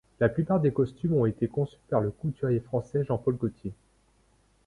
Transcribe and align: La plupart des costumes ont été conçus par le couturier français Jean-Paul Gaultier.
La 0.19 0.29
plupart 0.29 0.59
des 0.59 0.71
costumes 0.73 1.13
ont 1.13 1.27
été 1.27 1.47
conçus 1.47 1.77
par 1.89 2.01
le 2.01 2.09
couturier 2.09 2.59
français 2.59 3.03
Jean-Paul 3.05 3.35
Gaultier. 3.35 3.71